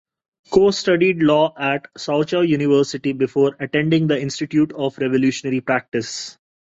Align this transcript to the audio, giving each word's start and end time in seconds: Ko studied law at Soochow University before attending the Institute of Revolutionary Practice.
Ko 0.49 0.71
studied 0.71 1.21
law 1.21 1.53
at 1.55 1.93
Soochow 1.93 2.41
University 2.41 3.13
before 3.13 3.55
attending 3.59 4.07
the 4.07 4.19
Institute 4.19 4.73
of 4.73 4.97
Revolutionary 4.97 5.61
Practice. 5.61 6.39